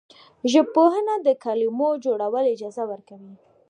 [0.51, 3.33] ژبپوهنه د کلمو جوړول اجازه ورکوي.